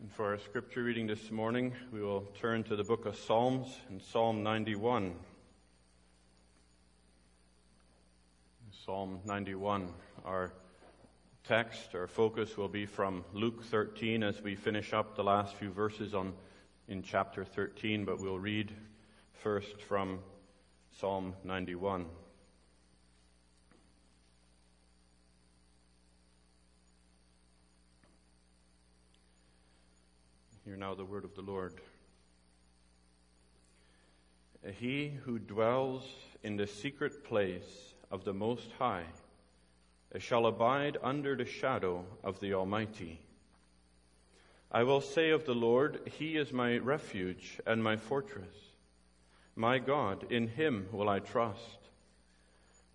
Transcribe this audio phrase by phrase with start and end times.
[0.00, 3.66] And for our scripture reading this morning, we will turn to the book of Psalms
[3.90, 5.12] in Psalm 91.
[8.86, 9.88] Psalm 91.
[10.24, 10.52] Our
[11.42, 15.70] text, our focus will be from Luke 13 as we finish up the last few
[15.70, 16.32] verses on
[16.86, 18.72] in chapter 13, but we'll read
[19.32, 20.20] first from
[20.92, 22.06] Psalm 91.
[30.78, 31.74] Now the word of the Lord.
[34.78, 36.04] He who dwells
[36.44, 39.06] in the secret place of the Most High
[40.18, 43.20] shall abide under the shadow of the Almighty.
[44.70, 48.54] I will say of the Lord, He is my refuge and my fortress.
[49.56, 51.88] My God, in Him will I trust.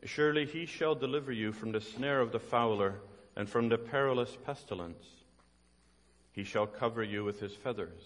[0.05, 2.95] Surely He shall deliver you from the snare of the fowler
[3.35, 5.22] and from the perilous pestilence.
[6.33, 8.01] He shall cover you with his feathers,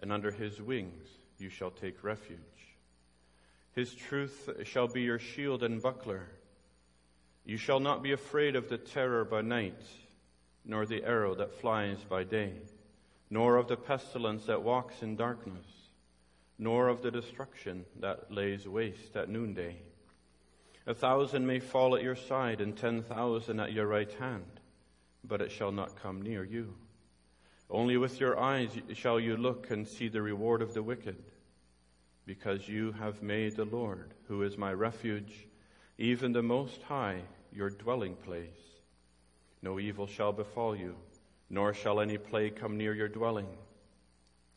[0.00, 1.08] and under his wings
[1.38, 2.40] you shall take refuge.
[3.72, 6.26] His truth shall be your shield and buckler.
[7.44, 9.80] You shall not be afraid of the terror by night,
[10.64, 12.54] nor the arrow that flies by day,
[13.30, 15.66] nor of the pestilence that walks in darkness,
[16.58, 19.76] nor of the destruction that lays waste at noonday.
[20.88, 24.60] A thousand may fall at your side and ten thousand at your right hand,
[25.22, 26.74] but it shall not come near you.
[27.68, 31.16] Only with your eyes shall you look and see the reward of the wicked,
[32.24, 35.48] because you have made the Lord, who is my refuge,
[35.98, 37.22] even the Most High,
[37.52, 38.48] your dwelling place.
[39.62, 40.94] No evil shall befall you,
[41.50, 43.48] nor shall any plague come near your dwelling.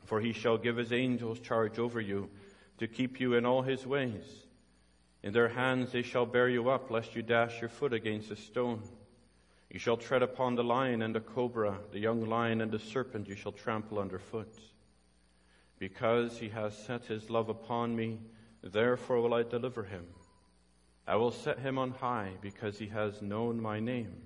[0.05, 2.29] For he shall give his angels charge over you,
[2.77, 4.45] to keep you in all his ways.
[5.23, 8.35] In their hands they shall bear you up, lest you dash your foot against a
[8.35, 8.81] stone.
[9.69, 13.27] You shall tread upon the lion and the cobra, the young lion and the serpent
[13.27, 14.57] you shall trample underfoot.
[15.77, 18.19] Because he has set his love upon me,
[18.63, 20.05] therefore will I deliver him.
[21.07, 24.23] I will set him on high because he has known my name.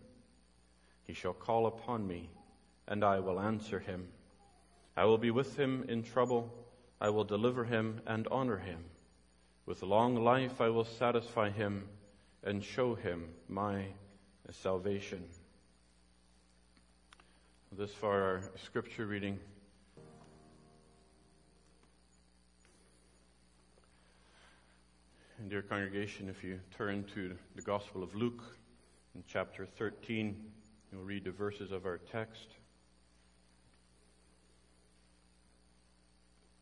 [1.04, 2.30] He shall call upon me
[2.88, 4.08] and I will answer him.
[4.96, 6.54] I will be with him in trouble.
[7.02, 8.84] I will deliver him and honor him.
[9.66, 11.88] With long life I will satisfy him
[12.44, 13.86] and show him my
[14.52, 15.24] salvation.
[17.72, 19.40] This far, our scripture reading.
[25.40, 28.44] And dear congregation, if you turn to the Gospel of Luke
[29.16, 30.36] in chapter 13,
[30.92, 32.48] you'll read the verses of our text.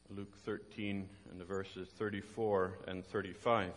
[0.09, 3.71] Luke 13 and the verses 34 and 35.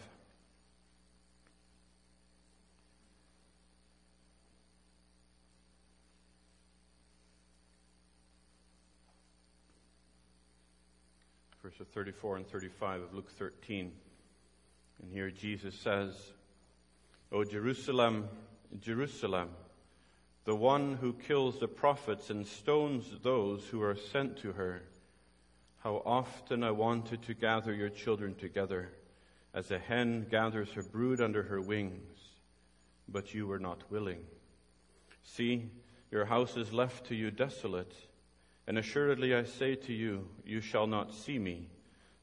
[11.64, 13.90] Verses 34 and 35 of Luke 13.
[15.00, 16.12] And here Jesus says,
[17.32, 18.28] O Jerusalem,
[18.82, 19.48] Jerusalem,
[20.44, 24.82] the one who kills the prophets and stones those who are sent to her.
[25.78, 28.90] How often I wanted to gather your children together
[29.54, 32.18] as a hen gathers her brood under her wings,
[33.08, 34.20] but you were not willing.
[35.22, 35.70] See,
[36.10, 37.94] your house is left to you desolate.
[38.66, 41.68] And assuredly I say to you, you shall not see me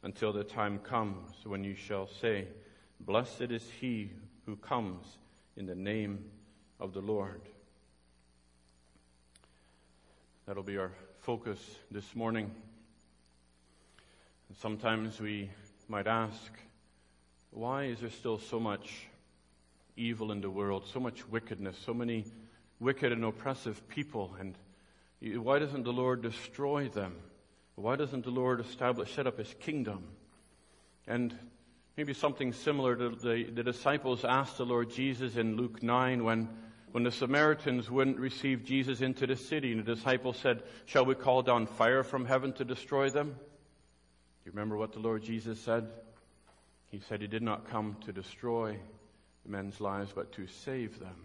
[0.04, 2.48] until the time comes when you shall say,
[3.00, 4.12] Blessed is he
[4.46, 5.06] who comes
[5.56, 6.26] in the name
[6.80, 7.42] of the Lord.
[10.48, 10.92] That'll be our
[11.22, 11.60] focus
[11.92, 12.52] this morning.
[14.50, 15.52] And sometimes we
[15.88, 16.52] might ask,
[17.52, 19.08] why is there still so much
[19.96, 22.26] evil in the world, so much wickedness, so many
[22.80, 24.56] wicked and oppressive people and
[25.22, 27.16] why doesn't the Lord destroy them?
[27.76, 30.04] Why doesn't the Lord establish, set up His kingdom?
[31.08, 31.36] And
[31.98, 36.50] maybe something similar to the, the disciples asked the Lord Jesus in Luke 9 when,
[36.92, 41.16] when the Samaritans wouldn't receive Jesus into the city and the disciples said, shall we
[41.16, 43.30] call down fire from heaven to destroy them?
[43.30, 45.88] Do you remember what the Lord Jesus said?
[46.88, 48.78] He said he did not come to destroy
[49.46, 51.16] men's lives, but to save them.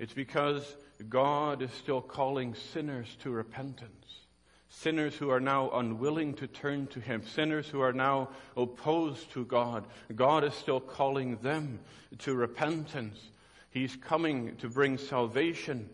[0.00, 0.76] It's because
[1.10, 4.06] God is still calling sinners to repentance.
[4.70, 7.22] Sinners who are now unwilling to turn to Him.
[7.22, 9.84] Sinners who are now opposed to God.
[10.16, 11.80] God is still calling them
[12.20, 13.20] to repentance.
[13.70, 15.90] He's coming to bring salvation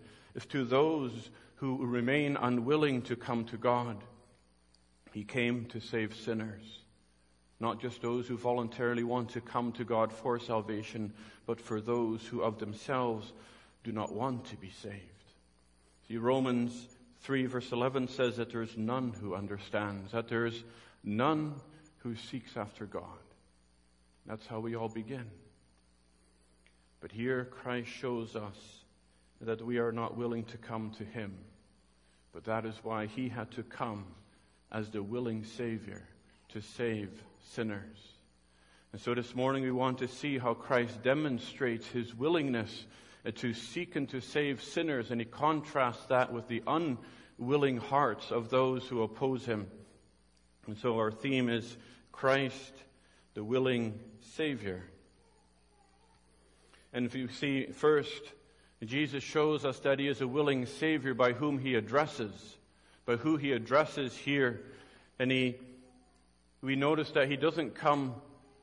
[0.50, 3.97] to those who remain unwilling to come to God.
[5.12, 6.62] He came to save sinners.
[7.59, 11.12] Not just those who voluntarily want to come to God for salvation,
[11.44, 13.32] but for those who of themselves
[13.87, 14.97] do not want to be saved.
[16.09, 16.88] See, Romans
[17.21, 20.65] 3 verse 11 says that there is none who understands, that there is
[21.05, 21.55] none
[21.99, 23.05] who seeks after God.
[24.27, 25.31] That's how we all begin.
[27.00, 28.56] But here Christ shows us
[29.41, 31.37] that we are not willing to come to Him.
[32.33, 34.05] But that is why He had to come
[34.73, 36.03] as the willing Savior
[36.49, 37.11] to save
[37.53, 37.99] sinners.
[38.93, 42.87] And so this morning we want to see how Christ demonstrates His willingness
[43.32, 48.50] to seek and to save sinners, and He contrasts that with the unwilling hearts of
[48.50, 49.67] those who oppose Him.
[50.67, 51.76] And so our theme is
[52.12, 52.73] Christ,
[53.34, 53.99] the willing
[54.34, 54.82] Savior.
[56.93, 58.23] And if you see first,
[58.84, 62.32] Jesus shows us that he is a willing Savior by whom he addresses,
[63.05, 64.62] by who he addresses here.
[65.19, 65.56] And he,
[66.62, 68.14] we notice that he doesn't come,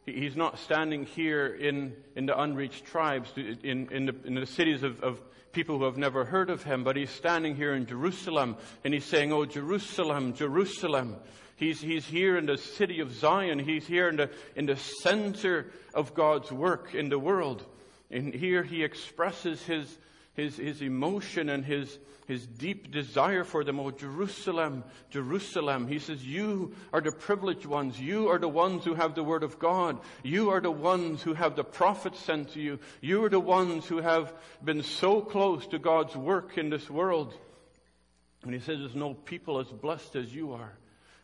[0.06, 4.84] he's not standing here in, in the unreached tribes, in, in, the, in the cities
[4.84, 5.22] of, of
[5.52, 9.06] people who have never heard of him, but he's standing here in Jerusalem and he's
[9.06, 11.16] saying, Oh, Jerusalem, Jerusalem.
[11.56, 13.60] He's, he's here in the city of Zion.
[13.60, 17.64] He's here in the, in the center of God's work in the world.
[18.10, 19.98] And here he expresses his,
[20.36, 23.80] his, his emotion and his, his deep desire for them.
[23.80, 25.88] Oh, Jerusalem, Jerusalem.
[25.88, 28.00] He says, You are the privileged ones.
[28.00, 30.00] You are the ones who have the Word of God.
[30.24, 32.80] You are the ones who have the prophets sent to you.
[33.00, 34.34] You are the ones who have
[34.64, 37.34] been so close to God's work in this world.
[38.44, 40.74] And he says, There's no people as blessed as you are.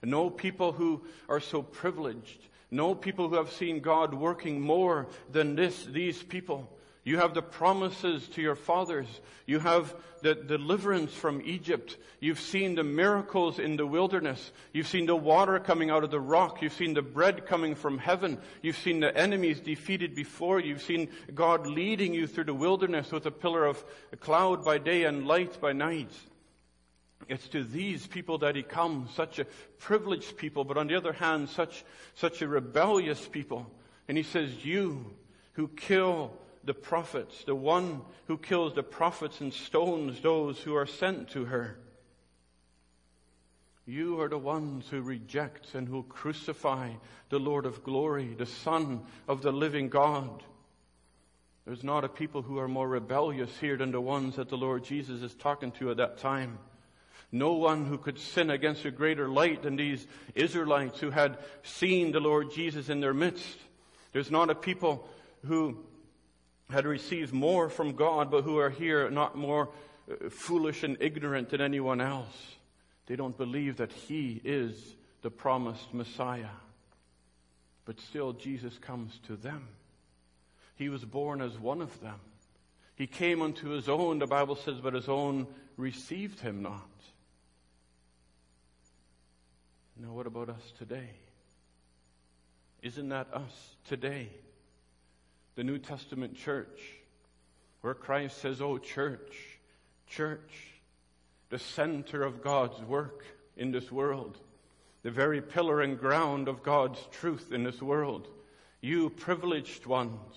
[0.04, 2.48] No people who are so privileged.
[2.72, 6.72] No people who have seen God working more than this, these people.
[7.10, 9.08] You have the promises to your fathers.
[9.48, 11.98] You have the deliverance from Egypt.
[12.20, 14.52] You've seen the miracles in the wilderness.
[14.74, 16.62] You've seen the water coming out of the rock.
[16.62, 18.38] You've seen the bread coming from heaven.
[18.62, 20.68] You've seen the enemies defeated before you.
[20.70, 23.84] You've seen God leading you through the wilderness with a pillar of
[24.20, 26.12] cloud by day and light by night.
[27.28, 29.48] It's to these people that he comes, such a
[29.80, 31.84] privileged people, but on the other hand, such,
[32.14, 33.66] such a rebellious people.
[34.08, 35.08] And he says, you
[35.54, 36.34] who kill
[36.70, 41.46] the prophets, the one who kills the prophets and stones those who are sent to
[41.46, 41.80] her.
[43.88, 46.92] You are the ones who reject and who crucify
[47.30, 50.44] the Lord of glory, the Son of the living God.
[51.66, 54.84] There's not a people who are more rebellious here than the ones that the Lord
[54.84, 56.60] Jesus is talking to at that time.
[57.32, 60.06] No one who could sin against a greater light than these
[60.36, 63.58] Israelites who had seen the Lord Jesus in their midst.
[64.14, 65.10] There's not a people
[65.46, 65.84] who
[66.70, 69.70] had received more from God, but who are here not more
[70.10, 72.56] uh, foolish and ignorant than anyone else.
[73.08, 76.56] They don't believe that He is the promised Messiah.
[77.86, 79.68] But still, Jesus comes to them.
[80.76, 82.20] He was born as one of them.
[82.96, 86.86] He came unto His own, the Bible says, but His own received Him not.
[89.98, 91.10] Now, what about us today?
[92.82, 94.30] Isn't that us today?
[95.60, 96.80] The New Testament church,
[97.82, 99.60] where Christ says, Oh, church,
[100.08, 100.54] church,
[101.50, 103.26] the center of God's work
[103.58, 104.38] in this world,
[105.04, 108.30] the very pillar and ground of God's truth in this world.
[108.80, 110.34] You privileged ones,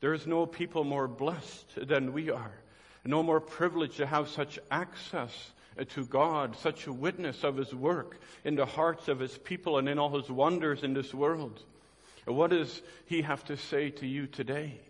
[0.00, 2.58] there is no people more blessed than we are,
[3.04, 5.52] no more privileged to have such access
[5.90, 9.88] to God, such a witness of His work in the hearts of His people and
[9.88, 11.62] in all His wonders in this world.
[12.26, 14.80] What does he have to say to you today?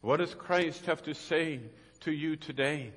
[0.00, 1.60] What does Christ have to say
[2.00, 2.92] to you today?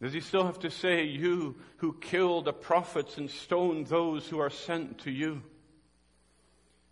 [0.00, 4.40] Does he still have to say, You who kill the prophets and stone those who
[4.40, 5.42] are sent to you?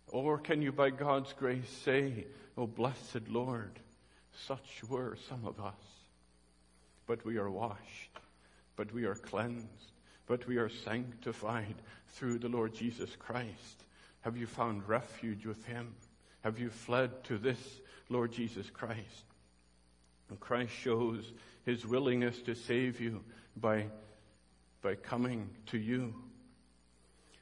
[0.07, 2.25] Or can you, by God's grace, say,
[2.57, 3.79] Oh, blessed Lord,
[4.47, 5.73] such were some of us.
[7.07, 8.19] But we are washed,
[8.75, 9.91] but we are cleansed,
[10.27, 11.75] but we are sanctified
[12.09, 13.83] through the Lord Jesus Christ.
[14.21, 15.93] Have you found refuge with Him?
[16.43, 17.59] Have you fled to this
[18.09, 19.25] Lord Jesus Christ?
[20.29, 21.23] And Christ shows
[21.65, 23.23] His willingness to save you
[23.55, 23.85] by,
[24.81, 26.13] by coming to you.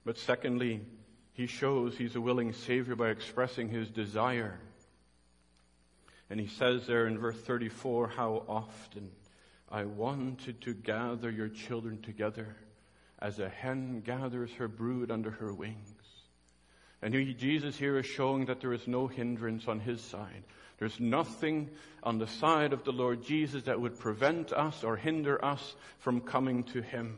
[0.06, 0.82] But secondly,
[1.34, 4.60] He shows He's a willing Savior by expressing His desire.
[6.30, 9.12] And He says there in verse 34, How often
[9.72, 12.56] I wanted to gather your children together
[13.20, 15.99] as a hen gathers her brood under her wings.
[17.02, 20.44] And Jesus here is showing that there is no hindrance on his side.
[20.80, 21.70] There's nothing
[22.04, 26.22] on the side of the Lord Jesus that would prevent us or hinder us from
[26.22, 27.18] coming to him.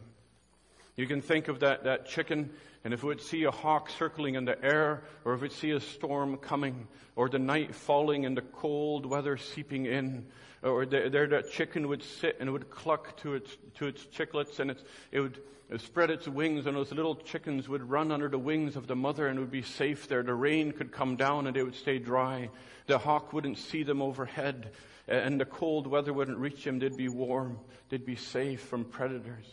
[0.95, 2.51] You can think of that, that chicken,
[2.83, 5.71] and if it would see a hawk circling in the air, or if it see
[5.71, 10.25] a storm coming, or the night falling and the cold weather seeping in,
[10.63, 14.59] or there, that chicken would sit and it would cluck to its, to its chicklets
[14.59, 14.75] and
[15.11, 15.41] it would
[15.77, 19.27] spread its wings and those little chickens would run under the wings of the mother
[19.27, 20.21] and would be safe there.
[20.21, 22.49] The rain could come down and they would stay dry.
[22.87, 24.71] The hawk wouldn't see them overhead
[25.07, 26.79] and the cold weather wouldn't reach them.
[26.79, 27.59] They'd be warm.
[27.89, 29.45] They'd be safe from predators.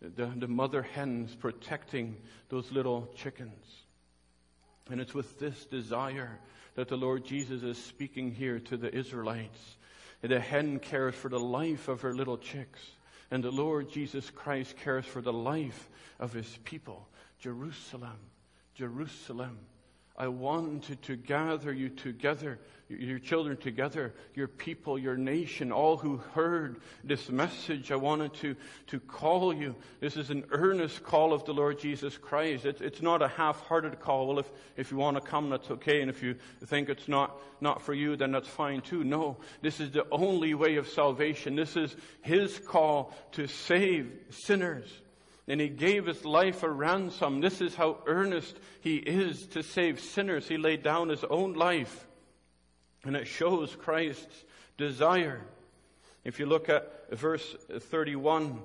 [0.00, 2.16] The, the mother hens protecting
[2.48, 3.64] those little chickens.
[4.90, 6.38] And it's with this desire
[6.74, 9.76] that the Lord Jesus is speaking here to the Israelites.
[10.22, 12.80] The hen cares for the life of her little chicks.
[13.30, 17.08] And the Lord Jesus Christ cares for the life of his people.
[17.38, 18.18] Jerusalem,
[18.74, 19.58] Jerusalem.
[20.20, 22.58] I wanted to gather you together
[22.98, 27.92] your children together, your people, your nation, all who heard this message.
[27.92, 28.56] I wanted to,
[28.88, 29.76] to call you.
[30.00, 32.64] This is an earnest call of the Lord Jesus Christ.
[32.64, 34.26] It's, it's not a half-hearted call.
[34.26, 36.00] Well, if, if you want to come, that's okay.
[36.00, 36.34] And if you
[36.66, 39.04] think it's not, not for you, then that's fine too.
[39.04, 41.54] No, this is the only way of salvation.
[41.54, 44.90] This is His call to save sinners.
[45.50, 47.40] And he gave his life a ransom.
[47.40, 50.46] This is how earnest he is to save sinners.
[50.46, 52.06] He laid down his own life
[53.04, 54.44] and it shows Christ's
[54.76, 55.40] desire.
[56.24, 58.60] If you look at verse 31,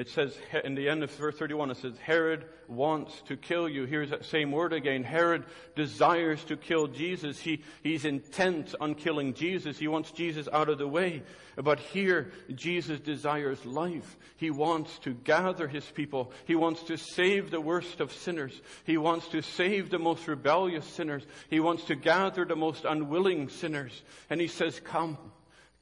[0.00, 3.84] it says, in the end of verse 31, it says, Herod wants to kill you.
[3.84, 5.04] Here's that same word again.
[5.04, 5.44] Herod
[5.76, 7.38] desires to kill Jesus.
[7.38, 9.78] He, he's intent on killing Jesus.
[9.78, 11.22] He wants Jesus out of the way.
[11.54, 14.16] But here, Jesus desires life.
[14.38, 16.32] He wants to gather his people.
[16.46, 18.58] He wants to save the worst of sinners.
[18.84, 21.26] He wants to save the most rebellious sinners.
[21.50, 24.02] He wants to gather the most unwilling sinners.
[24.30, 25.18] And he says, come.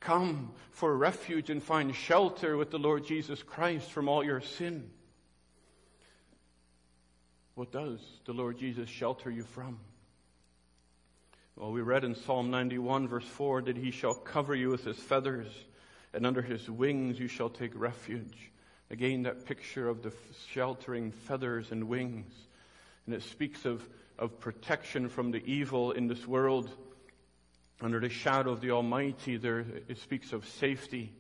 [0.00, 4.90] Come for refuge and find shelter with the Lord Jesus Christ from all your sin.
[7.55, 9.81] What does the Lord Jesus shelter you from?
[11.57, 14.97] Well, we read in Psalm 91 verse 4 that he shall cover you with his
[14.97, 15.49] feathers
[16.12, 18.50] and under his wings you shall take refuge.
[18.90, 20.12] Again, that picture of the
[20.52, 22.33] sheltering feathers and wings.
[23.07, 23.87] And it speaks of,
[24.19, 26.71] of protection from the evil in this world.
[27.80, 31.12] Under the shadow of the Almighty, there, it speaks of safety,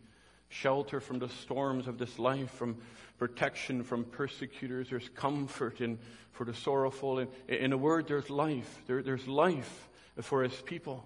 [0.48, 2.76] shelter from the storms of this life, from
[3.18, 4.90] protection from persecutors.
[4.90, 5.98] There's comfort in,
[6.32, 7.18] for the sorrowful.
[7.18, 8.78] In, in a word, there's life.
[8.86, 9.88] There, there's life
[10.20, 11.04] for His people.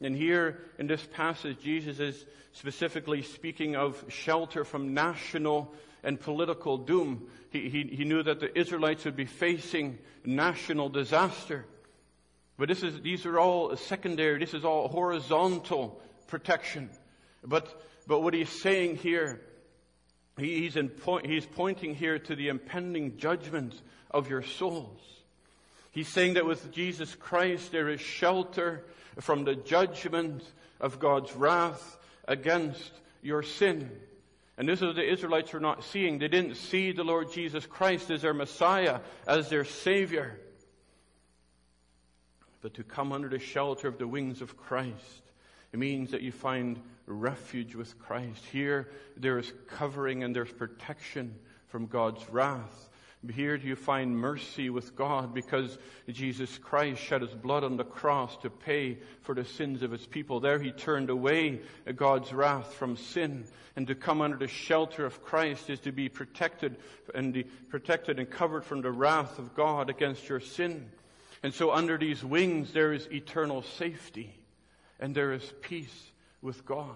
[0.00, 5.72] And here in this passage, Jesus is specifically speaking of shelter from national
[6.04, 7.28] and political doom.
[7.50, 11.66] He, he, he knew that the Israelites would be facing national disaster.
[12.58, 14.38] But this is, these are all secondary.
[14.38, 16.90] This is all horizontal protection.
[17.44, 19.40] But, but what he's saying here,
[20.36, 25.00] he, he's, in point, he's pointing here to the impending judgment of your souls.
[25.92, 28.84] He's saying that with Jesus Christ there is shelter
[29.20, 30.42] from the judgment
[30.80, 31.96] of God's wrath
[32.26, 33.90] against your sin.
[34.56, 36.18] And this is what the Israelites were not seeing.
[36.18, 40.40] They didn't see the Lord Jesus Christ as their Messiah, as their Savior
[42.60, 45.22] but to come under the shelter of the wings of Christ.
[45.72, 48.44] It means that you find refuge with Christ.
[48.52, 51.34] Here, there is covering and there's protection
[51.68, 52.88] from God's wrath.
[53.32, 55.76] Here do you find mercy with God because
[56.08, 60.06] Jesus Christ shed his blood on the cross to pay for the sins of his
[60.06, 60.38] people.
[60.38, 61.60] There he turned away
[61.96, 63.44] God's wrath from sin.
[63.74, 66.76] And to come under the shelter of Christ is to be protected
[67.14, 70.88] and protected and covered from the wrath of God against your sin.
[71.42, 74.34] And so under these wings there is eternal safety
[75.00, 76.94] and there is peace with God.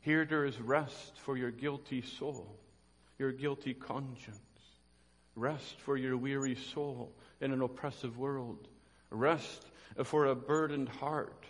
[0.00, 2.58] Here there is rest for your guilty soul,
[3.18, 4.38] your guilty conscience.
[5.34, 8.68] Rest for your weary soul in an oppressive world.
[9.10, 9.66] Rest
[10.04, 11.44] for a burdened heart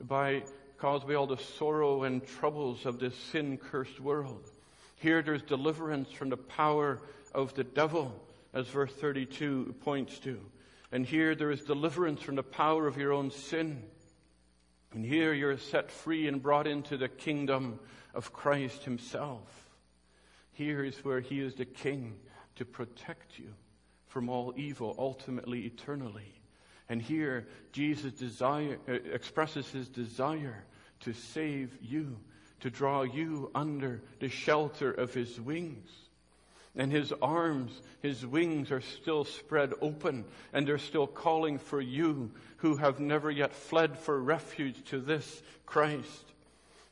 [0.00, 0.42] by
[0.78, 4.50] caused by all the sorrow and troubles of this sin cursed world.
[4.96, 7.00] Here there's deliverance from the power
[7.34, 8.14] of the devil,
[8.54, 10.40] as verse 32 points to.
[10.90, 13.82] And here there is deliverance from the power of your own sin.
[14.92, 17.78] And here you're set free and brought into the kingdom
[18.14, 19.68] of Christ Himself.
[20.52, 22.16] Here is where He is the King
[22.56, 23.52] to protect you
[24.06, 26.40] from all evil, ultimately, eternally.
[26.88, 30.64] And here Jesus desire, uh, expresses His desire
[31.00, 32.18] to save you,
[32.60, 36.07] to draw you under the shelter of His wings.
[36.76, 42.30] And his arms, his wings are still spread open and they're still calling for you
[42.58, 46.24] who have never yet fled for refuge to this Christ.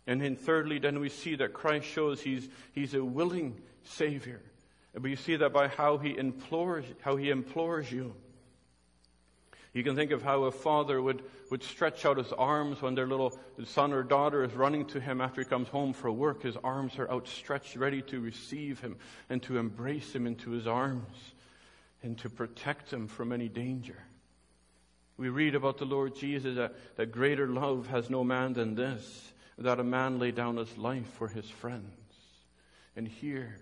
[0.06, 4.40] And then thirdly, then we see that Christ shows he's, he's a willing Savior.
[4.94, 8.14] But you see that by how he implores, how he implores you.
[9.76, 13.06] You can think of how a father would, would stretch out his arms when their
[13.06, 16.44] little son or daughter is running to him after he comes home for work.
[16.44, 18.96] His arms are outstretched, ready to receive him
[19.28, 21.14] and to embrace him into his arms
[22.02, 23.98] and to protect him from any danger.
[25.18, 29.30] We read about the Lord Jesus that, that greater love has no man than this,
[29.58, 31.84] that a man lay down his life for his friends.
[32.96, 33.58] And here,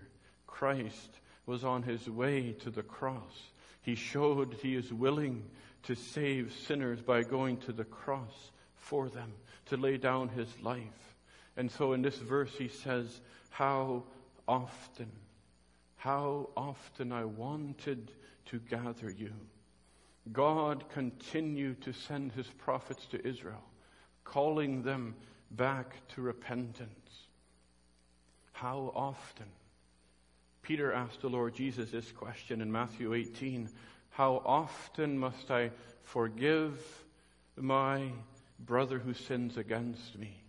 [0.47, 3.49] Christ was on his way to the cross.
[3.81, 5.43] He showed he is willing
[5.85, 9.33] to save sinners by going to the cross for them,
[9.67, 11.15] to lay down his life.
[11.57, 14.03] And so in this verse he says, How
[14.47, 15.11] often,
[15.97, 18.11] how often I wanted
[18.45, 19.31] to gather you.
[20.31, 23.63] God continued to send his prophets to Israel,
[24.23, 25.15] calling them
[25.51, 26.89] back to repentance.
[28.53, 29.47] How often?
[30.61, 33.69] Peter asked the Lord Jesus this question in Matthew 18
[34.15, 35.71] how often must I
[36.03, 36.79] forgive
[37.57, 38.13] my
[38.57, 40.41] brother who sins against me?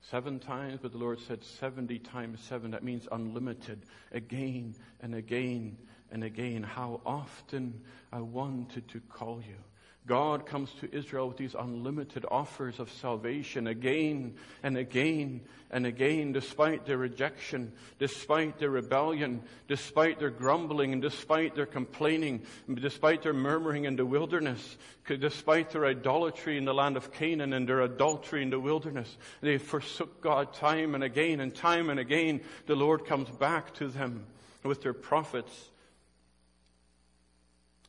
[0.00, 2.72] Seven times, but the Lord said 70 times seven.
[2.72, 3.82] That means unlimited.
[4.10, 5.78] Again and again
[6.10, 6.64] and again.
[6.64, 9.58] How often I wanted to call you.
[10.06, 16.32] God comes to Israel with these unlimited offers of salvation again and again and again,
[16.32, 22.42] despite their rejection, despite their rebellion, despite their grumbling, and despite their complaining,
[22.74, 27.66] despite their murmuring in the wilderness, despite their idolatry in the land of Canaan and
[27.66, 29.16] their adultery in the wilderness.
[29.40, 33.88] They forsook God time and again, and time and again, the Lord comes back to
[33.88, 34.26] them
[34.62, 35.70] with their prophets.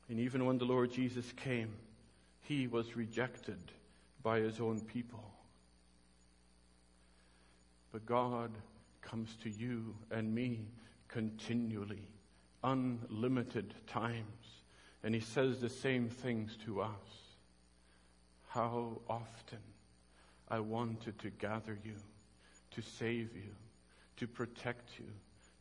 [0.07, 1.73] And even when the Lord Jesus came,
[2.47, 3.59] he was rejected
[4.21, 5.23] by his own people.
[7.91, 8.51] But God
[9.01, 10.67] comes to you and me
[11.07, 12.07] continually,
[12.63, 14.61] unlimited times,
[15.03, 16.89] and he says the same things to us.
[18.49, 19.59] How often
[20.49, 21.95] I wanted to gather you,
[22.71, 23.55] to save you,
[24.17, 25.05] to protect you,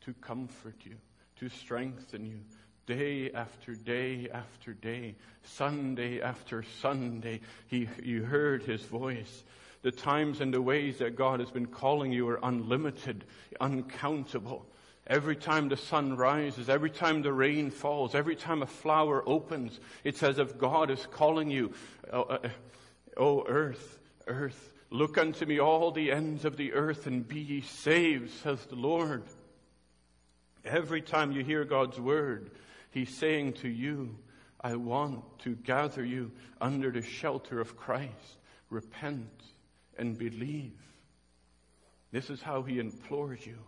[0.02, 0.96] to comfort you,
[1.36, 2.40] to strengthen you,
[2.86, 9.44] Day after day after day, Sunday after Sunday, he, you heard his voice.
[9.82, 13.24] The times and the ways that God has been calling you are unlimited,
[13.60, 14.66] uncountable.
[15.06, 19.78] Every time the sun rises, every time the rain falls, every time a flower opens,
[20.02, 21.72] it's as if God is calling you,
[22.12, 22.48] oh, uh,
[23.16, 27.60] oh earth, earth, look unto me all the ends of the earth and be ye
[27.60, 29.24] saved, says the Lord.
[30.64, 32.50] Every time you hear God's word,
[32.94, 34.16] He's saying to you,
[34.60, 36.30] I want to gather you
[36.60, 38.38] under the shelter of Christ.
[38.70, 39.42] Repent
[39.98, 40.78] and believe.
[42.12, 43.58] This is how he implores you.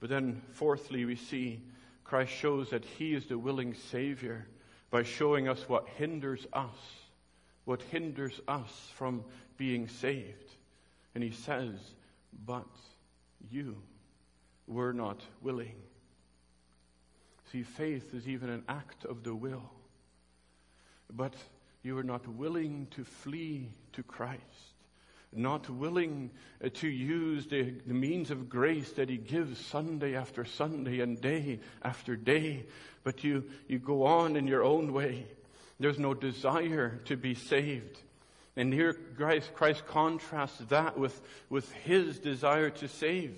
[0.00, 1.62] But then, fourthly, we see
[2.04, 4.46] Christ shows that he is the willing Savior
[4.90, 6.76] by showing us what hinders us,
[7.64, 9.24] what hinders us from
[9.56, 10.50] being saved.
[11.14, 11.72] And he says,
[12.44, 12.68] But
[13.50, 13.76] you
[14.66, 15.76] were not willing.
[17.54, 19.70] See, faith is even an act of the will.
[21.08, 21.34] But
[21.84, 24.42] you are not willing to flee to Christ,
[25.32, 26.32] not willing
[26.64, 31.20] uh, to use the, the means of grace that He gives Sunday after Sunday and
[31.20, 32.64] day after day,
[33.04, 35.24] but you, you go on in your own way.
[35.78, 38.00] There's no desire to be saved.
[38.56, 43.36] And here Christ, Christ contrasts that with, with His desire to save.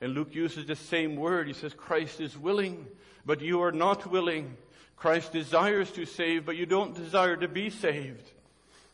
[0.00, 1.46] And Luke uses the same word.
[1.46, 2.86] He says, Christ is willing,
[3.26, 4.56] but you are not willing.
[4.96, 8.30] Christ desires to save, but you don't desire to be saved.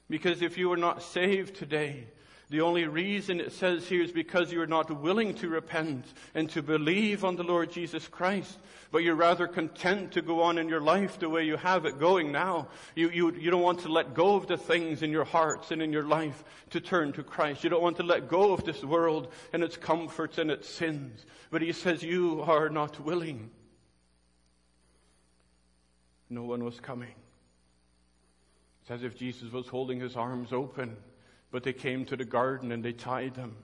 [0.09, 2.07] Because if you are not saved today,
[2.51, 6.05] the only reason it says here is because you are not willing to repent
[6.35, 8.59] and to believe on the Lord Jesus Christ,
[8.91, 11.99] but you're rather content to go on in your life the way you have it
[11.99, 12.69] going now.
[12.95, 15.81] You, you, you don't want to let go of the things in your hearts and
[15.81, 17.65] in your life to turn to Christ.
[17.65, 21.25] You don't want to let go of this world and its comforts and its sins.
[21.51, 23.51] But he says you are not willing.
[26.29, 27.15] No one was coming.
[28.83, 30.99] It's as if Jesus was holding his arms open
[31.55, 33.55] but they came to the garden and they tied him.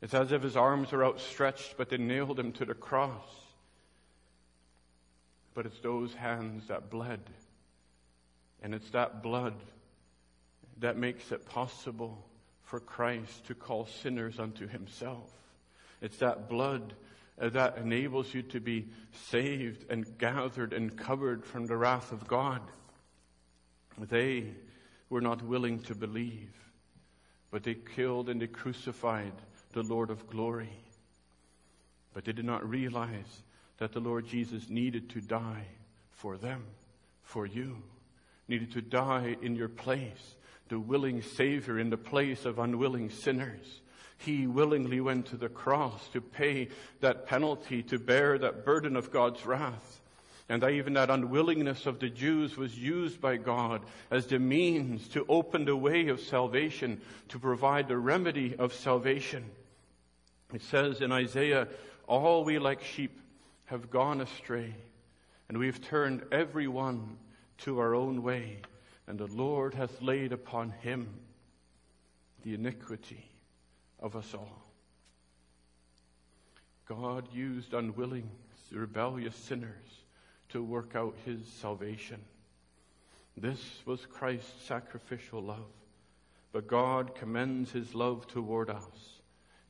[0.00, 3.28] It's as if his arms were outstretched, but they nailed him to the cross.
[5.52, 7.20] But it's those hands that bled.
[8.62, 9.52] And it's that blood
[10.78, 12.24] that makes it possible
[12.62, 15.30] for Christ to call sinners unto himself.
[16.00, 16.94] It's that blood
[17.38, 18.88] uh, that enables you to be
[19.28, 22.62] saved and gathered and covered from the wrath of God.
[23.98, 24.54] They
[25.10, 26.54] were not willing to believe.
[27.50, 29.32] But they killed and they crucified
[29.72, 30.70] the Lord of glory.
[32.12, 33.42] But they did not realize
[33.78, 35.66] that the Lord Jesus needed to die
[36.10, 36.64] for them,
[37.22, 37.82] for you,
[38.48, 40.34] needed to die in your place,
[40.68, 43.80] the willing Savior in the place of unwilling sinners.
[44.18, 46.68] He willingly went to the cross to pay
[47.00, 49.97] that penalty, to bear that burden of God's wrath.
[50.48, 55.06] And that even that unwillingness of the Jews was used by God as the means
[55.08, 59.44] to open the way of salvation, to provide the remedy of salvation.
[60.54, 61.68] It says in Isaiah,
[62.06, 63.20] all we like sheep
[63.66, 64.74] have gone astray,
[65.48, 67.18] and we've turned every one
[67.58, 68.60] to our own way,
[69.06, 71.08] and the Lord hath laid upon him
[72.42, 73.28] the iniquity
[74.00, 74.62] of us all.
[76.88, 78.30] God used unwilling,
[78.72, 79.98] rebellious sinners
[80.50, 82.20] to work out his salvation.
[83.36, 85.70] This was Christ's sacrificial love.
[86.52, 89.20] But God commends his love toward us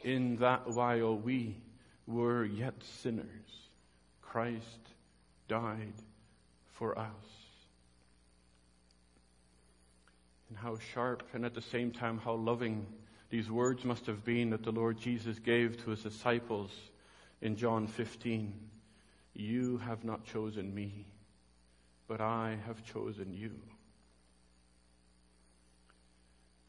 [0.04, 1.56] in that while we
[2.06, 3.26] were yet sinners,
[4.22, 4.92] Christ
[5.48, 5.94] died
[6.72, 7.06] for us.
[10.48, 12.86] And how sharp and at the same time how loving
[13.30, 16.70] these words must have been that the Lord Jesus gave to his disciples
[17.42, 18.54] in John 15.
[19.38, 21.06] You have not chosen me,
[22.08, 23.52] but I have chosen you.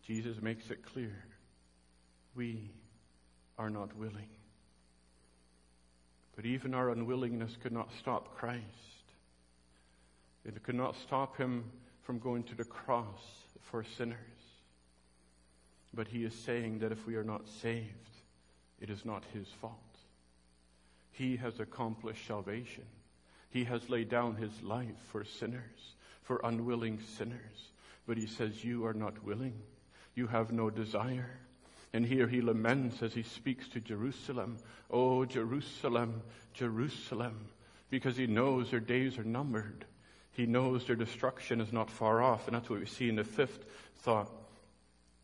[0.06, 1.26] Jesus makes it clear
[2.36, 2.70] we
[3.58, 4.30] are not willing.
[6.36, 8.64] But even our unwillingness could not stop Christ.
[10.46, 11.72] It could not stop him
[12.04, 13.20] from going to the cross
[13.62, 14.18] for sinners.
[15.92, 18.10] But he is saying that if we are not saved,
[18.80, 19.89] it is not his fault.
[21.20, 22.86] He has accomplished salvation.
[23.50, 27.72] He has laid down his life for sinners, for unwilling sinners.
[28.08, 29.60] But he says, You are not willing.
[30.16, 31.30] You have no desire.
[31.92, 36.22] And here he laments as he speaks to Jerusalem, Oh, Jerusalem,
[36.54, 37.48] Jerusalem,
[37.90, 39.84] because he knows their days are numbered.
[40.32, 42.48] He knows their destruction is not far off.
[42.48, 43.66] And that's what we see in the fifth
[44.04, 44.32] thought.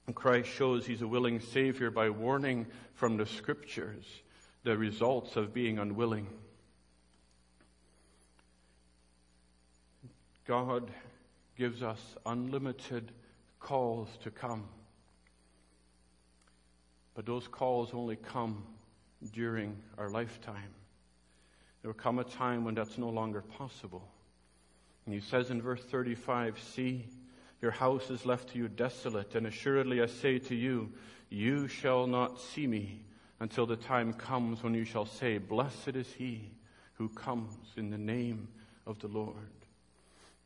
[0.08, 4.04] And Christ shows he's a willing Savior by warning from the scriptures
[4.66, 6.28] the results of being unwilling.
[10.48, 10.90] God
[11.56, 13.12] gives us unlimited
[13.60, 14.68] calls to come.
[17.14, 18.64] But those calls only come
[19.32, 20.74] during our lifetime.
[21.82, 24.08] There will come a time when that's no longer possible.
[25.06, 27.06] And he says in verse 35, See,
[27.62, 30.92] your house is left to you desolate, and assuredly I say to you,
[31.30, 33.06] you shall not see me
[33.40, 36.52] until the time comes when you shall say, Blessed is he
[36.94, 38.48] who comes in the name
[38.86, 39.36] of the Lord.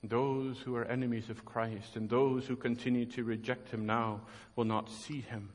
[0.03, 4.21] Those who are enemies of Christ and those who continue to reject him now
[4.55, 5.49] will not see him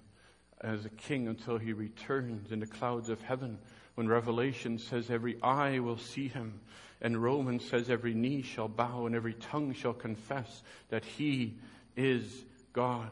[0.60, 3.58] as a king until he returns in the clouds of heaven.
[3.94, 6.60] When Revelation says every eye will see him,
[7.00, 11.54] and Romans says every knee shall bow and every tongue shall confess that he
[11.96, 13.10] is God.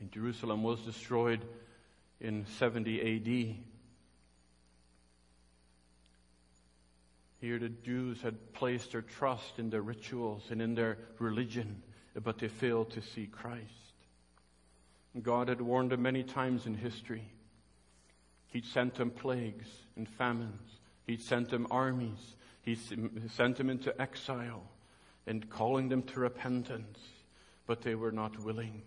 [0.00, 1.40] And Jerusalem was destroyed
[2.24, 3.56] in 70 AD.
[7.40, 11.82] Here the Jews had placed their trust in their rituals and in their religion,
[12.22, 13.62] but they failed to see Christ.
[15.22, 17.30] God had warned them many times in history.
[18.48, 20.78] He'd sent them plagues and famines.
[21.06, 22.36] He'd sent them armies.
[22.62, 24.62] He sent them into exile
[25.26, 26.98] and calling them to repentance,
[27.66, 28.82] but they were not willing.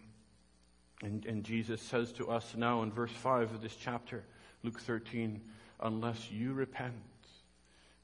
[1.01, 4.23] And, and Jesus says to us now in verse 5 of this chapter,
[4.63, 5.41] Luke 13,
[5.81, 6.95] unless you repent,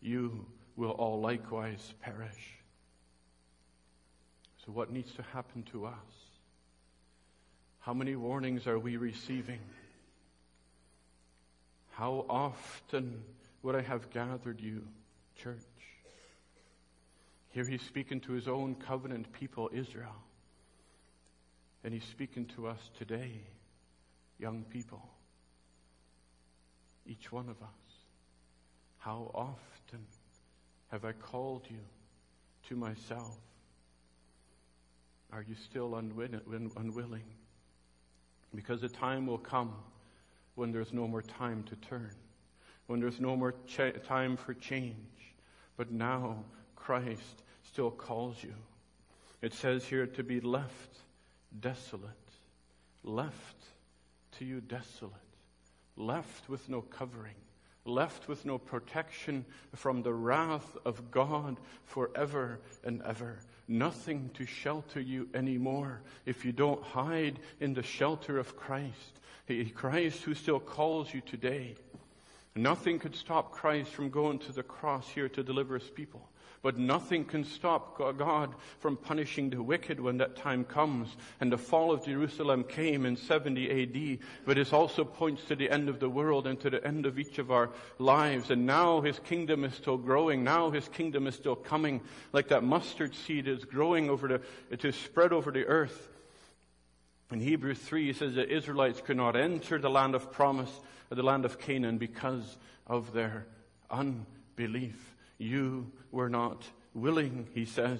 [0.01, 2.59] you will all likewise perish.
[4.65, 5.93] So, what needs to happen to us?
[7.79, 9.59] How many warnings are we receiving?
[11.91, 13.23] How often
[13.61, 14.83] would I have gathered you,
[15.37, 15.57] church?
[17.49, 20.15] Here he's speaking to his own covenant people, Israel.
[21.83, 23.41] And he's speaking to us today,
[24.39, 25.01] young people,
[27.05, 27.69] each one of us.
[28.99, 30.05] How often
[30.91, 31.79] have I called you
[32.69, 33.37] to myself?
[35.33, 37.23] Are you still unwilling?
[38.55, 39.73] Because the time will come
[40.55, 42.11] when there's no more time to turn,
[42.87, 45.33] when there's no more ch- time for change.
[45.75, 48.53] But now Christ still calls you.
[49.41, 50.99] It says here to be left
[51.59, 52.09] desolate,
[53.03, 53.63] left
[54.37, 55.13] to you desolate,
[55.95, 57.35] left with no covering,
[57.85, 63.37] left with no protection from the wrath of God forever and ever.
[63.67, 69.19] Nothing to shelter you anymore if you don't hide in the shelter of Christ.
[69.75, 71.75] Christ who still calls you today.
[72.55, 76.27] Nothing could stop Christ from going to the cross here to deliver his people.
[76.63, 81.09] But nothing can stop God from punishing the wicked when that time comes.
[81.41, 85.69] And the fall of Jerusalem came in 70 AD, but it also points to the
[85.69, 88.49] end of the world and to the end of each of our lives.
[88.49, 90.45] And now his kingdom is still growing.
[90.45, 91.99] Now his kingdom is still coming
[92.31, 96.07] like that mustard seed is growing over the, it is spread over the earth.
[97.29, 100.71] In Hebrews 3, he says the Israelites could not enter the land of promise
[101.11, 103.47] or the land of Canaan because of their
[103.91, 105.12] unbelief.
[105.43, 107.99] You were not willing, he says.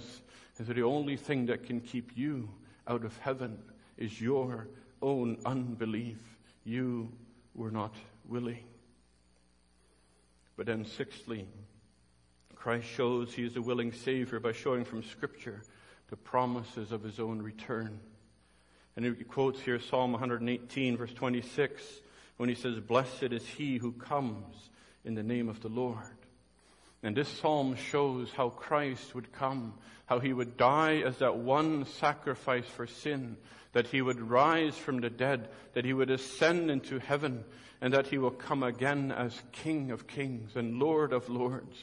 [0.58, 2.50] So the only thing that can keep you
[2.88, 3.58] out of heaven
[3.98, 4.68] is your
[5.02, 6.38] own unbelief.
[6.64, 7.12] You
[7.54, 8.64] were not willing.
[10.56, 11.48] But then, sixthly,
[12.56, 15.64] Christ shows he is a willing Savior by showing from Scripture
[16.10, 18.00] the promises of his own return.
[18.96, 21.82] And he quotes here Psalm 118, verse 26,
[22.38, 24.70] when he says, Blessed is he who comes
[25.04, 26.23] in the name of the Lord.
[27.04, 29.74] And this psalm shows how Christ would come,
[30.06, 33.36] how he would die as that one sacrifice for sin,
[33.74, 37.44] that he would rise from the dead, that he would ascend into heaven,
[37.82, 41.78] and that he will come again as King of kings and Lord of lords.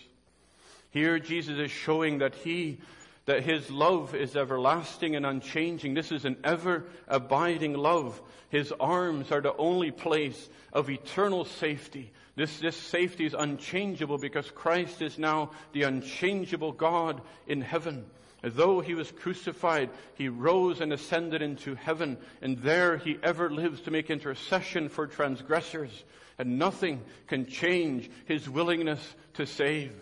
[0.91, 2.79] Here Jesus is showing that he,
[3.27, 5.95] that his love is everlasting and unchanging.
[5.95, 8.21] This is an ever abiding love.
[8.49, 14.51] His arms are the only place of eternal safety, this, this safety is unchangeable because
[14.51, 18.07] Christ is now the unchangeable God in heaven.
[18.43, 23.83] Though he was crucified, he rose and ascended into heaven, and there he ever lives
[23.83, 26.05] to make intercession for transgressors,
[26.39, 29.93] and nothing can change his willingness to save.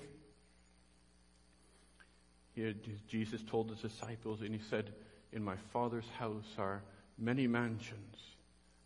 [2.55, 2.73] Here,
[3.09, 4.93] Jesus told his disciples, and he said,
[5.33, 6.85] In my Father's house are
[7.19, 8.17] many mansions.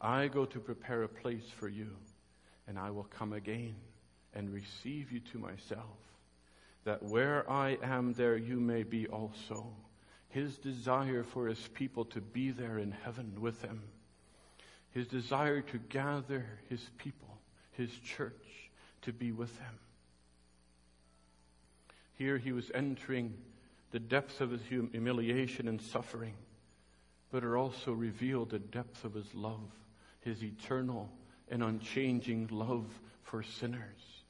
[0.01, 1.91] I go to prepare a place for you
[2.67, 3.75] and I will come again
[4.35, 5.99] and receive you to myself,
[6.85, 9.67] that where I am, there you may be also.
[10.31, 13.83] His desire for his people to be there in heaven with him.
[14.91, 17.39] His desire to gather his people,
[17.73, 18.71] his church,
[19.03, 19.79] to be with him.
[22.15, 23.35] Here he was entering
[23.91, 26.35] the depths of his humiliation and suffering,
[27.31, 29.71] but it also revealed the depth of his love,
[30.21, 31.11] his eternal
[31.53, 32.87] and unchanging love
[33.23, 34.23] for sinners.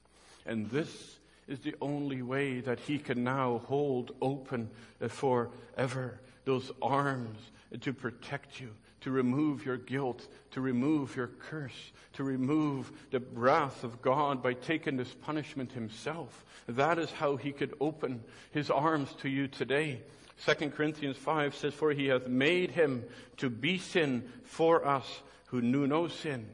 [0.45, 4.69] And this is the only way that he can now hold open
[5.09, 7.39] forever those arms
[7.81, 8.71] to protect you,
[9.03, 14.55] to remove your guilt, to remove your curse, to remove the wrath of God by
[14.55, 16.45] taking this punishment himself.
[16.67, 20.01] That is how he could open his arms to you today.
[20.45, 23.05] 2 Corinthians 5 says, For he hath made him
[23.37, 25.07] to be sin for us
[25.47, 26.49] who knew no sin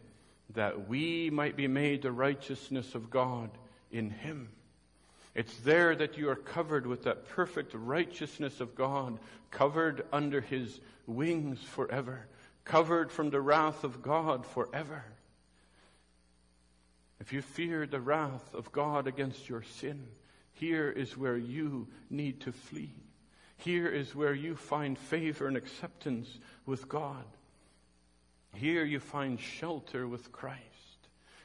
[0.54, 3.50] that we might be made the righteousness of God
[3.90, 4.48] in Him.
[5.34, 9.18] It's there that you are covered with that perfect righteousness of God,
[9.50, 12.26] covered under His wings forever,
[12.64, 15.04] covered from the wrath of God forever.
[17.20, 20.06] If you fear the wrath of God against your sin,
[20.52, 22.94] here is where you need to flee.
[23.58, 27.24] Here is where you find favor and acceptance with God.
[28.54, 30.62] Here you find shelter with Christ.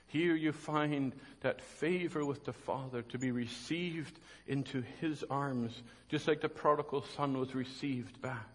[0.08, 6.28] Here you find that favor with the Father to be received into His arms, just
[6.28, 8.50] like the prodigal son was received back.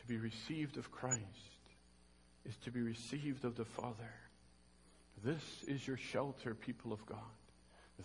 [0.00, 1.22] To be received of Christ
[2.44, 4.14] is to be received of the Father.
[5.24, 7.18] This is your shelter, people of God.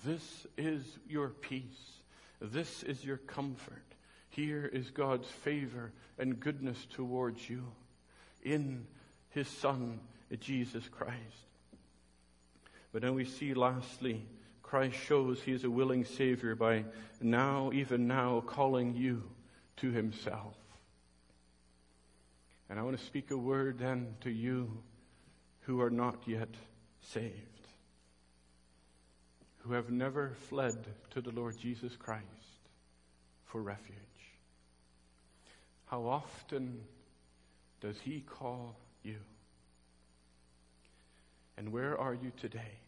[0.06, 2.02] This is your peace.
[2.40, 3.84] This is your comfort.
[4.32, 7.64] Here is God's favor and goodness towards you
[8.44, 8.88] in
[9.30, 10.00] His Son,
[10.40, 11.16] Jesus Christ.
[12.94, 14.26] But then we see lastly,
[14.64, 16.86] Christ shows He is a willing Savior by
[17.20, 19.24] now, even now, calling you
[19.78, 20.56] to Himself.
[22.70, 24.82] And I want to speak a word then to you
[25.62, 26.56] who are not yet
[27.02, 27.68] saved,
[29.60, 30.78] who have never fled
[31.10, 32.26] to the Lord Jesus Christ
[33.46, 33.98] for refuge.
[35.92, 36.80] How often
[37.82, 39.18] does He call you?
[41.58, 42.80] And where are you today?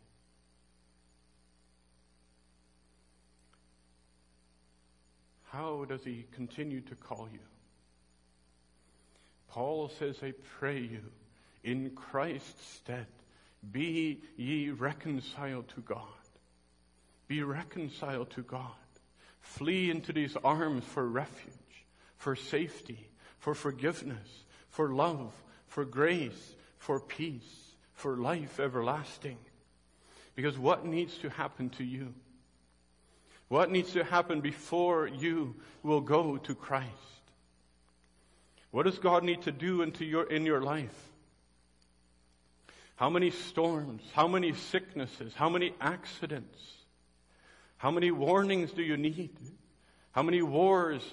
[5.51, 7.39] How does He continue to call you?
[9.49, 11.03] Paul says, I pray you,
[11.61, 13.07] in Christ's stead,
[13.69, 16.07] be ye reconciled to God.
[17.27, 18.71] Be reconciled to God.
[19.41, 21.62] Flee into these arms for refuge
[22.23, 23.09] for safety,
[23.39, 25.33] for forgiveness, for love,
[25.67, 29.37] for grace, for peace, for life everlasting.
[30.33, 32.13] Because what needs to happen to you?
[33.49, 36.87] What needs to happen before you will go to Christ?
[38.71, 41.11] What does God need to do into your, in your life?
[42.95, 44.01] How many storms?
[44.13, 45.33] How many sicknesses?
[45.35, 46.57] How many accidents?
[47.75, 49.35] How many warnings do you need?
[50.13, 51.03] How many wars?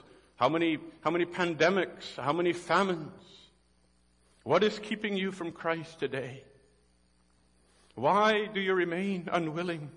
[0.40, 2.16] How many, how many pandemics?
[2.16, 3.12] How many famines?
[4.42, 6.44] What is keeping you from Christ today?
[7.94, 9.90] Why do you remain unwilling?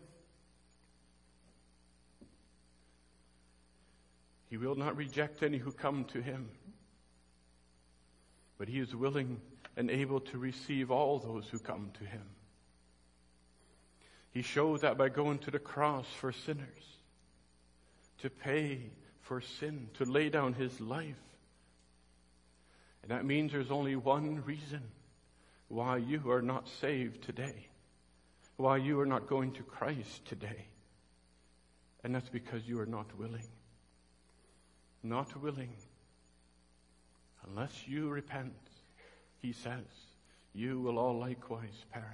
[4.49, 6.49] He will not reject any who come to him,
[8.57, 9.39] but he is willing
[9.77, 12.25] and able to receive all those who come to him.
[14.31, 16.97] He showed that by going to the cross for sinners,
[18.19, 18.91] to pay
[19.23, 21.19] for sin, to lay down his life.
[23.01, 24.81] And that means there's only one reason
[25.67, 27.67] why you are not saved today,
[28.57, 30.67] why you are not going to Christ today.
[32.03, 33.47] And that's because you are not willing.
[35.01, 35.73] Not willing.
[37.45, 38.53] Unless you repent
[39.43, 39.83] he says,
[40.53, 42.07] you will all likewise perish.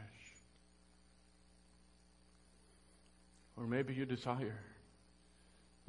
[3.56, 4.60] Or maybe you desire,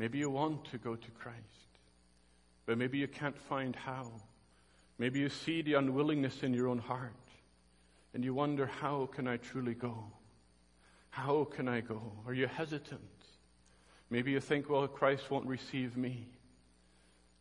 [0.00, 1.36] maybe you want to go to Christ,
[2.64, 4.10] but maybe you can't find how.
[4.96, 7.12] Maybe you see the unwillingness in your own heart,
[8.14, 10.04] and you wonder, how can I truly go?
[11.10, 12.00] How can I go?
[12.26, 13.00] Are you hesitant?
[14.08, 16.26] Maybe you think, well, Christ won't receive me.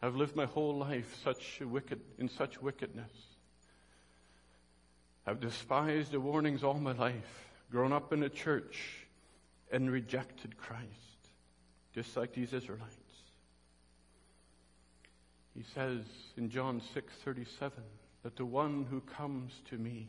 [0.02, 3.12] I've lived my whole life such wicked, in such wickedness.
[5.26, 9.06] I've despised the warnings all my life, grown up in a church
[9.72, 11.09] and rejected Christ,
[12.02, 12.96] just like these Israelites.
[15.54, 16.02] He says
[16.38, 17.72] in John 6:37
[18.24, 20.08] that the one who comes to me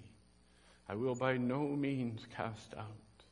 [0.88, 3.24] I will by no means cast out.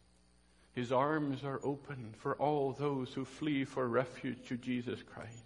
[0.75, 5.45] His arms are open for all those who flee for refuge to Jesus Christ.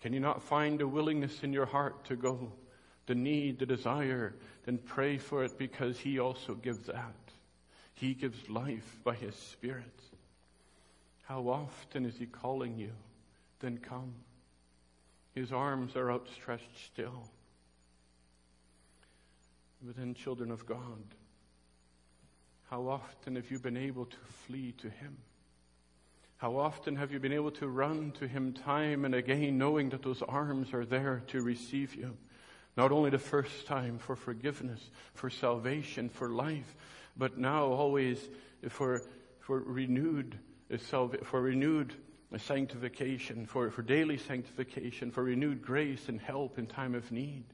[0.00, 2.52] Can you not find a willingness in your heart to go?
[3.08, 4.34] the need, the desire,
[4.66, 7.16] then pray for it because He also gives that.
[7.94, 10.02] He gives life by His Spirit.
[11.28, 12.92] How often is He calling you?
[13.60, 14.14] Then come.
[15.34, 17.28] His arms are outstretched still.
[19.82, 21.04] But then, children of God,
[22.70, 25.18] how often have you been able to flee to Him?
[26.38, 30.02] How often have you been able to run to Him time and again, knowing that
[30.02, 32.16] those arms are there to receive you?
[32.74, 34.80] Not only the first time for forgiveness,
[35.12, 36.74] for salvation, for life,
[37.18, 38.18] but now always
[38.70, 39.02] for,
[39.40, 40.38] for renewed
[41.24, 41.94] for renewed
[42.36, 47.44] sanctification, for, for daily sanctification, for renewed grace and help in time of need.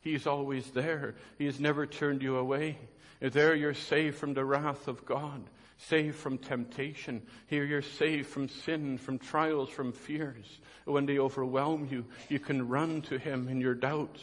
[0.00, 1.14] He is always there.
[1.36, 2.78] He has never turned you away.
[3.20, 5.42] There you're saved from the wrath of God,
[5.76, 7.22] saved from temptation.
[7.48, 10.60] Here you're saved from sin, from trials, from fears.
[10.84, 14.22] When they overwhelm you, you can run to Him in your doubts.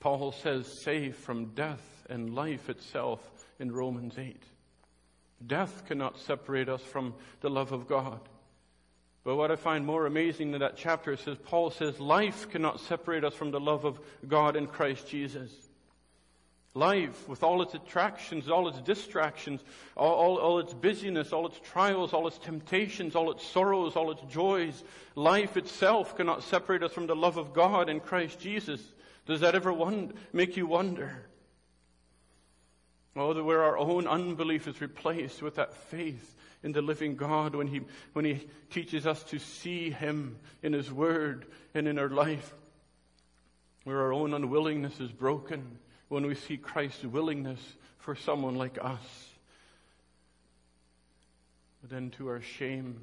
[0.00, 3.20] Paul says, saved from death and life itself
[3.58, 4.36] in Romans 8.
[5.44, 8.20] Death cannot separate us from the love of God.
[9.24, 13.24] But what I find more amazing in that chapter is Paul says life cannot separate
[13.24, 15.50] us from the love of God in Christ Jesus.
[16.74, 19.62] Life, with all its attractions, all its distractions,
[19.96, 24.10] all, all, all, its busyness, all its trials, all its temptations, all its sorrows, all
[24.10, 24.82] its joys,
[25.14, 28.82] life itself cannot separate us from the love of God in Christ Jesus.
[29.24, 29.72] Does that ever
[30.32, 31.26] make you wonder?
[33.16, 37.54] Oh, that where our own unbelief is replaced with that faith in the living God
[37.54, 42.08] when He, when He teaches us to see Him in His Word and in our
[42.08, 42.54] life.
[43.84, 47.60] Where our own unwillingness is broken when we see Christ's willingness
[47.98, 49.28] for someone like us.
[51.82, 53.00] But then to our shame,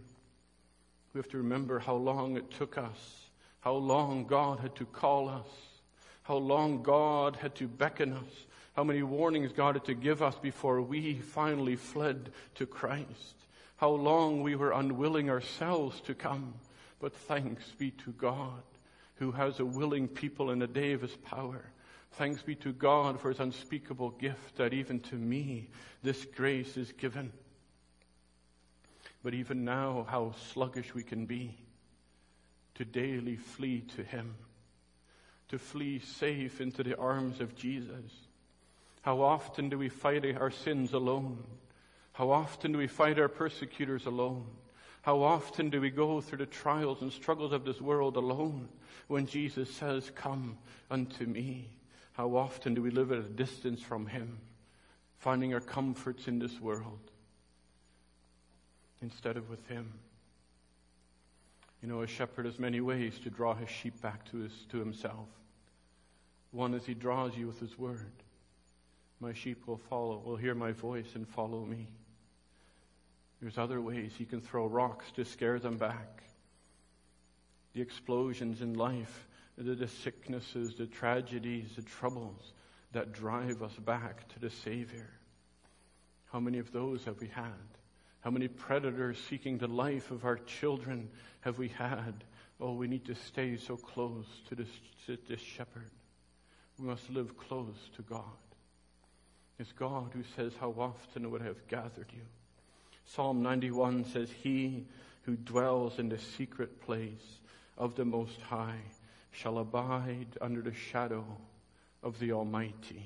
[1.13, 3.27] we have to remember how long it took us,
[3.59, 5.47] how long God had to call us
[6.23, 10.35] how long God had to beckon us, how many warnings God had to give us
[10.35, 13.35] before we finally fled to Christ,
[13.77, 16.53] how long we were unwilling ourselves to come.
[16.99, 18.63] But thanks be to God
[19.15, 21.63] who has a willing people in the day of his power.
[22.13, 25.69] Thanks be to God for his unspeakable gift that even to me
[26.03, 27.31] this grace is given.
[29.23, 31.55] But even now, how sluggish we can be
[32.75, 34.35] to daily flee to him
[35.51, 38.11] to flee safe into the arms of Jesus.
[39.01, 41.43] How often do we fight our sins alone?
[42.13, 44.45] How often do we fight our persecutors alone?
[45.01, 48.69] How often do we go through the trials and struggles of this world alone
[49.07, 50.57] when Jesus says, Come
[50.91, 51.69] unto me?
[52.13, 54.37] How often do we live at a distance from Him,
[55.17, 56.99] finding our comforts in this world
[59.01, 59.93] instead of with Him?
[61.81, 64.77] You know, a shepherd has many ways to draw his sheep back to, his, to
[64.77, 65.27] himself.
[66.51, 68.11] One is he draws you with his word.
[69.21, 71.87] My sheep will follow, will hear my voice and follow me.
[73.39, 76.23] There's other ways he can throw rocks to scare them back.
[77.73, 82.53] The explosions in life, the, the sicknesses, the tragedies, the troubles
[82.93, 85.09] that drive us back to the Savior.
[86.31, 87.53] How many of those have we had?
[88.21, 91.09] How many predators seeking the life of our children
[91.41, 92.23] have we had?
[92.59, 94.69] Oh, we need to stay so close to this,
[95.05, 95.91] to this shepherd.
[96.79, 98.23] We must live close to God.
[99.61, 102.23] It's God who says, How often would I have gathered you?
[103.05, 104.85] Psalm 91 says, He
[105.21, 107.39] who dwells in the secret place
[107.77, 108.79] of the Most High
[109.29, 111.23] shall abide under the shadow
[112.01, 113.05] of the Almighty.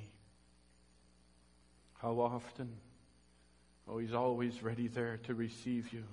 [1.96, 2.70] How often?
[3.86, 6.06] Oh, He's always ready there to receive you.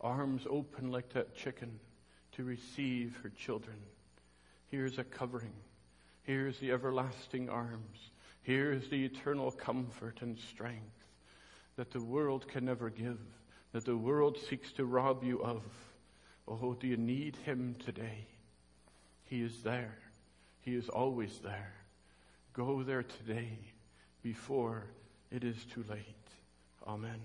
[0.00, 1.78] Arms open like that chicken
[2.32, 3.76] to receive her children.
[4.70, 5.52] Here's a covering.
[6.22, 8.10] Here's the everlasting arms.
[8.42, 11.04] Here's the eternal comfort and strength
[11.76, 13.18] that the world can never give,
[13.72, 15.62] that the world seeks to rob you of.
[16.48, 18.26] Oh, do you need Him today?
[19.24, 19.98] He is there.
[20.60, 21.72] He is always there.
[22.52, 23.58] Go there today
[24.22, 24.84] before
[25.30, 26.04] it is too late.
[26.86, 27.20] Amen.